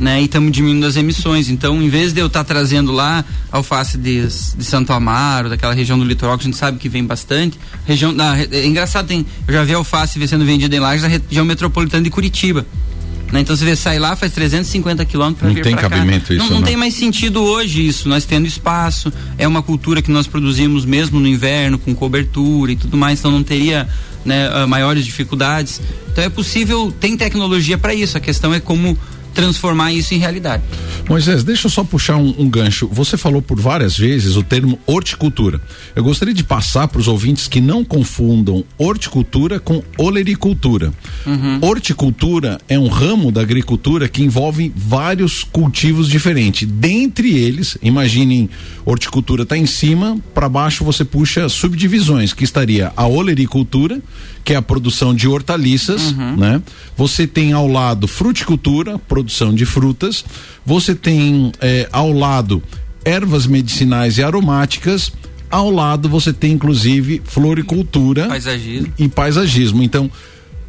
[0.00, 1.50] Né, e estamos diminuindo as emissões.
[1.50, 5.74] Então, em vez de eu estar tá trazendo lá alface de, de Santo Amaro, daquela
[5.74, 9.26] região do litoral que a gente sabe que vem bastante, região da, é engraçado, tem,
[9.46, 12.64] eu já vi alface sendo vendida em Lages da região metropolitana de Curitiba.
[13.34, 13.40] Né?
[13.40, 16.44] Então você vê, sai lá, faz 350 quilômetros para vir Não tem cabimento isso.
[16.44, 18.08] Não, não, não, tem mais sentido hoje isso.
[18.08, 22.76] Nós tendo espaço, é uma cultura que nós produzimos mesmo no inverno, com cobertura e
[22.76, 23.88] tudo mais, então não teria
[24.24, 25.80] né, ah, maiores dificuldades.
[26.12, 28.16] Então é possível, tem tecnologia para isso.
[28.16, 28.96] A questão é como
[29.34, 30.62] transformar isso em realidade.
[31.08, 32.88] Moisés, deixa eu só puxar um, um, gancho.
[32.90, 35.60] Você falou por várias vezes o termo horticultura.
[35.94, 40.92] Eu gostaria de passar para os ouvintes que não confundam horticultura com olericultura.
[41.26, 41.58] Uhum.
[41.60, 46.66] Horticultura é um ramo da agricultura que envolve vários cultivos diferentes.
[46.66, 48.48] Dentre eles, imaginem,
[48.84, 54.00] horticultura está em cima, para baixo você puxa subdivisões, que estaria a olericultura,
[54.44, 56.36] que é a produção de hortaliças, uhum.
[56.36, 56.62] né?
[56.96, 59.23] Você tem ao lado fruticultura, produção
[59.54, 60.24] de frutas.
[60.64, 62.62] Você tem é, ao lado
[63.04, 65.12] ervas medicinais e aromáticas.
[65.50, 68.92] Ao lado você tem inclusive floricultura paisagismo.
[68.98, 69.82] e paisagismo.
[69.82, 70.10] Então,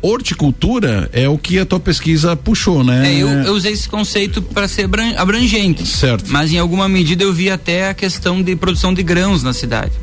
[0.01, 3.13] horticultura é o que a tua pesquisa puxou, né?
[3.13, 4.87] É, eu, eu, usei esse conceito para ser
[5.17, 5.87] abrangente.
[5.87, 6.31] Certo.
[6.31, 9.93] Mas em alguma medida eu vi até a questão de produção de grãos na cidade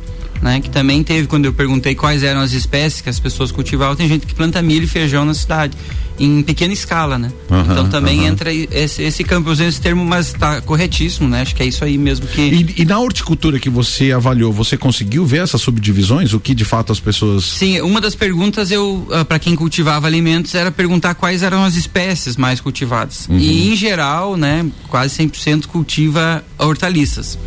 [0.43, 0.61] né?
[0.61, 4.09] Que também teve, quando eu perguntei quais eram as espécies que as pessoas cultivavam, tem
[4.09, 5.77] gente que planta milho e feijão na cidade,
[6.19, 7.33] em pequena escala, né?
[7.51, 8.27] Uhum, então também uhum.
[8.27, 11.43] entra esse, esse campo, eu usei esse termo, mas está corretíssimo, né?
[11.43, 12.41] Acho que é isso aí mesmo que.
[12.41, 16.33] E, e, na horticultura que você avaliou, você conseguiu ver essas subdivisões?
[16.33, 17.45] O que de fato as pessoas.
[17.45, 21.75] Sim, uma das perguntas eu, ah, para quem cultivava alimentos, era perguntar quais eram as
[21.75, 23.27] espécies mais cultivadas.
[23.29, 23.39] Uhum.
[23.39, 27.39] E em geral, né, quase 100% cultiva hortaliças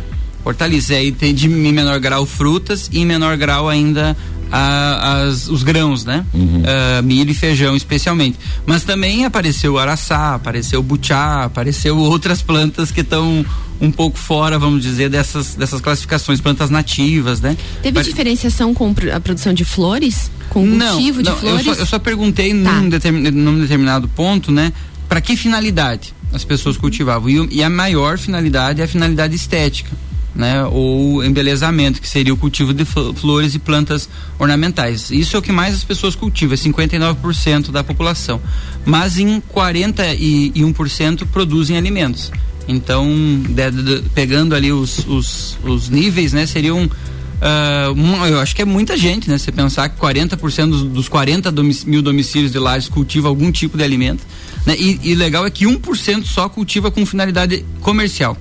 [0.46, 0.90] hortaliças.
[0.90, 4.16] E aí tem de menor grau frutas e em menor grau ainda
[4.50, 6.24] a, as, os grãos, né?
[6.32, 6.62] Uhum.
[6.62, 8.38] Uh, milho e feijão especialmente.
[8.64, 13.44] Mas também apareceu o araçá, apareceu o butiá, apareceu outras plantas que estão
[13.80, 17.56] um pouco fora, vamos dizer, dessas, dessas classificações, plantas nativas, né?
[17.82, 20.30] Teve diferenciação com a produção de flores?
[20.48, 21.66] Com o cultivo não, de flores?
[21.66, 22.72] Eu só, eu só perguntei tá.
[22.72, 24.72] num, determin, num determinado ponto, né?
[25.08, 27.28] Para que finalidade as pessoas cultivavam?
[27.28, 29.90] E, e a maior finalidade é a finalidade estética
[30.36, 35.10] né, ou embelezamento, que seria o cultivo de flores e plantas ornamentais.
[35.10, 38.40] Isso é o que mais as pessoas cultivam, é 59% da população.
[38.84, 42.30] Mas em 41% produzem alimentos.
[42.68, 43.06] Então,
[43.48, 46.88] de, de, pegando ali os, os, os níveis, né, seriam
[47.36, 49.36] Uh, eu acho que é muita gente, né?
[49.36, 53.76] Você pensar que 40% dos, dos 40 domic mil domicílios de lajes cultiva algum tipo
[53.76, 54.24] de alimento.
[54.64, 54.74] Né?
[54.78, 58.38] E, e legal é que 1% só cultiva com finalidade comercial.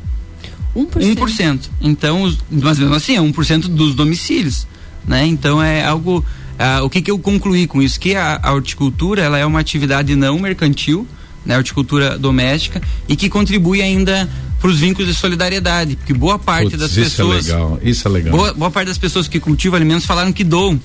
[0.76, 1.16] 1%?
[1.16, 1.60] 1%.
[1.82, 4.68] Então, mas mesmo assim, é 1% dos domicílios.
[5.08, 5.26] Né?
[5.26, 6.26] Então é algo.
[6.56, 8.00] Uh, o que, que eu concluí com isso?
[8.00, 11.06] Que a, a horticultura ela é uma atividade não mercantil,
[11.46, 16.72] né, horticultura doméstica, e que contribui ainda para os vínculos de solidariedade, porque boa parte
[16.72, 17.46] Putz, das isso pessoas.
[17.46, 18.38] Isso é legal, isso é legal.
[18.38, 20.80] Boa, boa parte das pessoas que cultivam alimentos falaram que doam.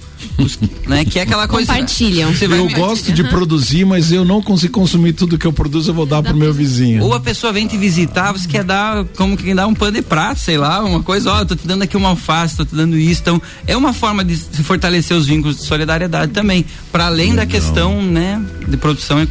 [0.86, 1.72] Né, que é aquela coisa.
[1.72, 2.32] Compartilham.
[2.40, 6.06] eu gosto de produzir, mas eu não consigo consumir tudo que eu produzo, eu vou
[6.06, 7.02] dar para o meu vizinho.
[7.04, 10.02] Ou a pessoa vem te visitar, você quer dar, como quem dá um pano de
[10.02, 12.74] prato, sei lá, uma coisa, ó, oh, tô te dando aqui uma alface, tô te
[12.74, 13.20] dando isso.
[13.20, 16.64] Então, é uma forma de se fortalecer os vínculos de solidariedade também.
[16.90, 19.26] Para além da questão, né, de produção uh,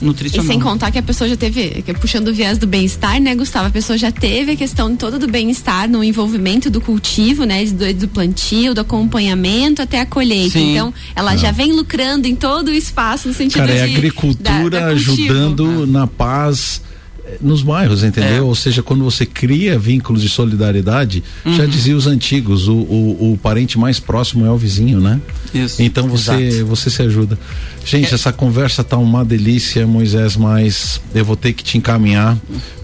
[0.00, 0.46] nutricional.
[0.46, 3.66] E sem contar que a pessoa já teve, puxando o viés do bem-estar, né, Gustavo?
[3.66, 7.94] A pessoa já teve a questão toda do bem-estar no envolvimento do cultivo, né, do,
[7.94, 10.58] do plantio, do acompanhamento até a colheita.
[10.58, 10.72] Sim.
[10.72, 13.78] Então, ela já vem lucrando em todo o espaço no sentido Cara, de.
[13.78, 16.82] é agricultura da, da ajudando na paz
[17.24, 18.38] eh, nos bairros, entendeu?
[18.38, 18.42] É.
[18.42, 21.54] Ou seja, quando você cria vínculos de solidariedade, uhum.
[21.54, 25.20] já dizia os antigos, o, o, o, parente mais próximo é o vizinho, né?
[25.54, 25.82] Isso.
[25.82, 27.38] Então você, você se ajuda.
[27.84, 28.14] Gente, é.
[28.14, 32.36] essa conversa tá uma delícia, Moisés, mas eu vou ter que te encaminhar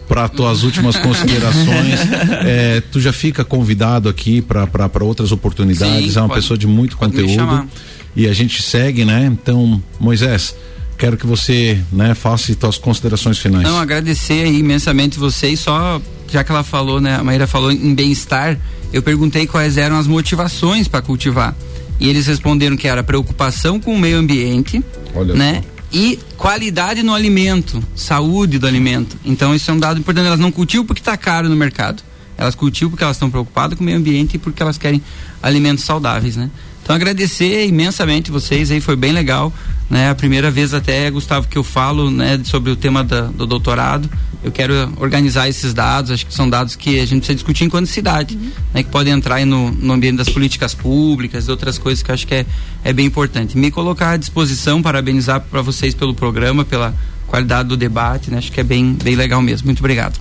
[0.09, 2.01] para tuas últimas considerações.
[2.47, 6.12] É, tu já fica convidado aqui para outras oportunidades.
[6.12, 7.69] Sim, é uma pode, pessoa de muito conteúdo
[8.14, 9.25] e a gente segue, né?
[9.27, 10.55] Então, Moisés,
[10.99, 13.64] quero que você, né, faça tuas considerações finais.
[13.64, 15.61] Não, agradecer imensamente vocês.
[15.61, 18.59] Só já que ela falou, né, a Maíra falou em bem-estar,
[18.93, 21.55] eu perguntei quais eram as motivações para cultivar.
[21.99, 24.83] E eles responderam que era preocupação com o meio ambiente,
[25.14, 25.62] Olha né?
[25.62, 29.16] Só e qualidade no alimento, saúde do alimento.
[29.24, 30.26] Então isso é um dado importante.
[30.26, 32.02] Elas não cultivam porque está caro no mercado.
[32.37, 35.03] Elas cultivam porque elas estão preocupadas com o meio ambiente e porque elas querem
[35.42, 36.51] alimentos saudáveis, né?
[36.85, 39.51] Então agradecer imensamente vocês aí, foi bem legal,
[39.88, 40.11] né?
[40.11, 44.09] A primeira vez até, Gustavo, que eu falo, né, sobre o tema da, do doutorado.
[44.42, 47.87] Eu quero organizar esses dados, acho que são dados que a gente precisa discutir enquanto
[47.87, 48.51] cidade, uhum.
[48.75, 48.83] né?
[48.83, 52.14] Que podem entrar aí no, no ambiente das políticas públicas e outras coisas que eu
[52.14, 52.47] acho que é,
[52.85, 53.57] é bem importante.
[53.57, 56.94] Me colocar à disposição, parabenizar para vocês pelo programa, pela
[57.27, 58.37] qualidade do debate, né?
[58.37, 59.64] Acho que é bem, bem legal mesmo.
[59.68, 60.20] Muito obrigado.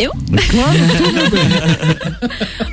[0.00, 0.12] Eu?
[0.50, 0.78] Claro,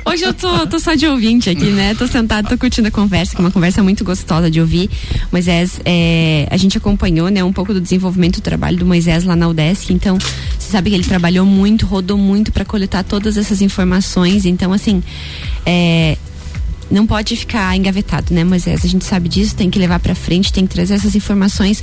[0.06, 1.94] Hoje eu tô, tô só de ouvinte aqui, né?
[1.94, 4.88] Tô sentado, tô curtindo a conversa, que é uma conversa muito gostosa de ouvir.
[5.30, 9.36] Moisés, é, a gente acompanhou, né, um pouco do desenvolvimento do trabalho do Moisés lá
[9.36, 13.60] na UDESC, então você sabe que ele trabalhou muito, rodou muito para coletar todas essas
[13.60, 14.46] informações.
[14.46, 15.02] Então, assim,
[15.66, 16.16] é,
[16.90, 18.84] não pode ficar engavetado, né, Moisés?
[18.84, 21.82] A gente sabe disso, tem que levar para frente, tem que trazer essas informações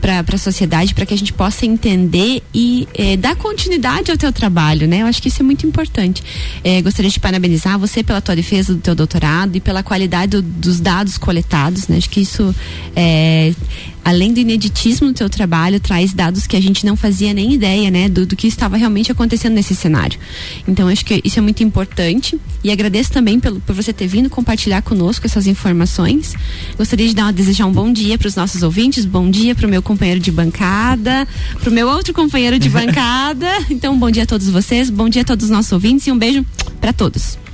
[0.00, 4.32] para a sociedade para que a gente possa entender e eh, dar continuidade ao teu
[4.32, 5.02] trabalho, né?
[5.02, 6.22] Eu acho que isso é muito importante.
[6.62, 10.42] Eh, gostaria de parabenizar você pela tua defesa do teu doutorado e pela qualidade do,
[10.42, 11.96] dos dados coletados, né?
[11.96, 12.54] Acho que isso
[12.94, 13.52] é
[14.06, 17.90] além do ineditismo do teu trabalho, traz dados que a gente não fazia nem ideia,
[17.90, 20.16] né, do, do que estava realmente acontecendo nesse cenário.
[20.68, 24.30] Então, acho que isso é muito importante e agradeço também pelo, por você ter vindo
[24.36, 26.34] compartilhar conosco essas informações.
[26.76, 29.70] Gostaria de dar, desejar um bom dia para os nossos ouvintes, bom dia para o
[29.70, 31.26] meu companheiro de bancada,
[31.58, 33.48] para o meu outro companheiro de bancada.
[33.70, 36.18] Então, bom dia a todos vocês, bom dia a todos os nossos ouvintes e um
[36.18, 36.44] beijo
[36.80, 37.45] para todos.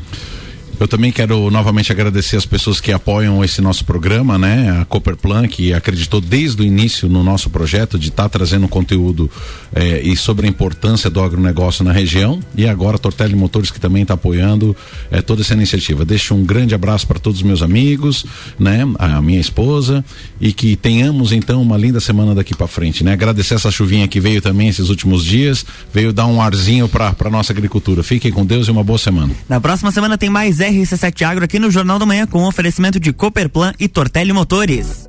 [0.82, 4.80] Eu também quero novamente agradecer as pessoas que apoiam esse nosso programa, né?
[4.80, 9.30] A Cooperplan, que acreditou desde o início no nosso projeto de estar tá trazendo conteúdo
[9.72, 12.40] eh, e sobre a importância do agronegócio na região.
[12.56, 14.76] E agora a Tortelli Motores, que também está apoiando
[15.08, 16.04] eh, toda essa iniciativa.
[16.04, 18.26] Deixo um grande abraço para todos os meus amigos,
[18.58, 18.80] né?
[18.98, 20.04] A minha esposa
[20.40, 23.12] e que tenhamos então uma linda semana daqui para frente, né?
[23.12, 25.64] Agradecer essa chuvinha que veio também esses últimos dias,
[25.94, 28.02] veio dar um arzinho para nossa agricultura.
[28.02, 29.32] Fiquem com Deus e uma boa semana.
[29.48, 33.12] Na próxima semana tem mais RC7 Agro aqui no Jornal da Manhã com oferecimento de
[33.12, 35.08] Cooperplan e Tortelli Motores.